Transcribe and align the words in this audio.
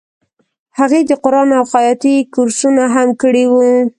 هغې 0.77 1.01
د 1.09 1.11
قرآن 1.23 1.49
او 1.59 1.63
خیاطۍ 1.71 2.15
کورسونه 2.33 2.83
هم 2.95 3.09
کړي 3.21 3.45
وو 3.51 3.59